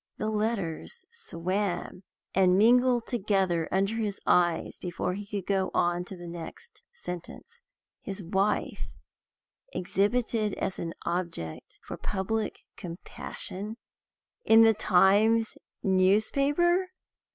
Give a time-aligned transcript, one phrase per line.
[0.17, 2.01] The letters swam
[2.33, 7.61] and mingled together under his eyes before he could go on to the next sentence.
[8.01, 8.95] His wife
[9.71, 13.77] exhibited as an object for public compassion
[14.43, 16.89] in the Times newspaper!